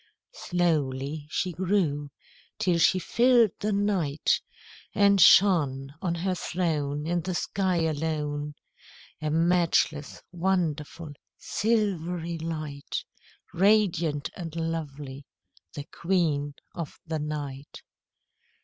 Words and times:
Slowly 0.33 1.27
she 1.29 1.51
grew 1.51 2.09
till 2.57 2.79
she 2.79 2.97
filled 2.97 3.51
the 3.59 3.71
night, 3.71 4.41
And 4.95 5.21
shone 5.21 5.93
On 6.01 6.15
her 6.15 6.33
throne 6.33 7.05
In 7.05 7.21
the 7.21 7.35
sky 7.35 7.81
alone, 7.83 8.55
A 9.21 9.29
matchless, 9.29 10.23
wonderful, 10.31 11.13
silvery 11.37 12.39
light, 12.39 13.05
Radiant 13.53 14.31
and 14.35 14.55
lovely, 14.55 15.27
the 15.73 15.83
Queen 15.83 16.55
of 16.73 16.99
the 17.05 17.19
night. 17.19 17.83